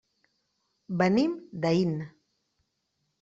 [1.01, 1.93] Venim d'Aín.